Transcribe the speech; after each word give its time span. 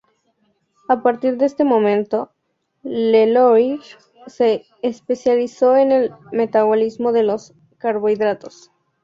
A 0.89 1.03
partir 1.03 1.37
de 1.37 1.45
este 1.45 1.63
momento, 1.63 2.31
Leloir 2.81 3.79
se 4.25 4.65
especializó 4.81 5.75
en 5.75 5.91
el 5.91 6.11
metabolismo 6.31 7.11
de 7.11 7.21
los 7.21 7.53
carbohidratos. 7.77 8.71